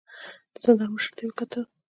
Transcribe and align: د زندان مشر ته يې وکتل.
د 0.53 0.55
زندان 0.63 0.89
مشر 0.93 1.11
ته 1.17 1.21
يې 1.23 1.27
وکتل. 1.29 1.63